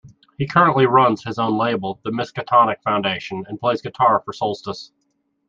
[0.39, 4.91] He currently runs his own label The Miskatonic Foundation and plays guitar in Solstice.